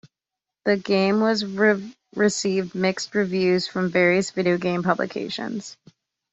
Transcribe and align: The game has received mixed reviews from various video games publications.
The 0.65 0.77
game 0.77 1.19
has 1.19 1.45
received 2.15 2.73
mixed 2.73 3.13
reviews 3.13 3.67
from 3.67 3.91
various 3.91 4.31
video 4.31 4.57
games 4.57 4.83
publications. 4.83 5.77